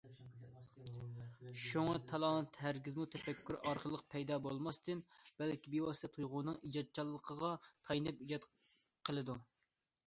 شۇڭا 1.63 1.93
تالانت 2.11 2.57
ھەرگىزمۇ 2.67 3.07
تەپەككۇر 3.17 3.59
ئارقىلىق 3.59 4.05
پەيدا 4.15 4.41
بولماستىن، 4.47 5.05
بەلكى 5.43 5.75
بىۋاسىتە 5.77 6.11
تۇيغۇنىڭ 6.17 6.59
ئىجادچانلىقىغا 6.65 7.55
تايىنىپ 7.69 8.27
ئىجاد 8.27 8.51
قىلىدۇ. 9.07 9.43